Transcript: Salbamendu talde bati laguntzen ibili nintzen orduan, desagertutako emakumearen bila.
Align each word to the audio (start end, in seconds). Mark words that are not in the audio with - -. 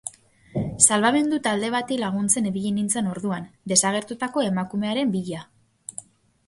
Salbamendu 0.85 1.37
talde 1.47 1.69
bati 1.75 1.97
laguntzen 2.05 2.47
ibili 2.53 2.73
nintzen 2.79 3.11
orduan, 3.13 3.47
desagertutako 3.75 4.47
emakumearen 4.49 5.15
bila. 5.19 5.45